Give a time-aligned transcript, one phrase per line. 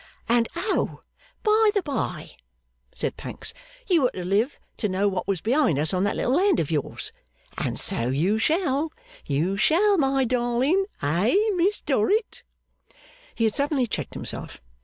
[0.27, 1.01] 'And oh,
[1.43, 2.31] by the bye!'
[2.91, 3.53] said Pancks,
[3.85, 6.71] 'you were to live to know what was behind us on that little hand of
[6.71, 7.11] yours.
[7.55, 8.91] And so you shall,
[9.27, 10.85] you shall, my darling.
[11.03, 12.41] Eh, Miss Dorrit?'
[13.35, 14.59] He had suddenly checked himself.